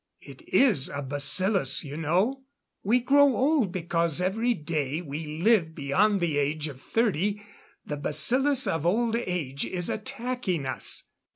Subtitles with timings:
[0.21, 2.45] It is a bacillus, you know.
[2.81, 7.43] We grow old because every day we live beyond the age of thirty
[7.85, 11.03] the bacillus of old age is attacking us.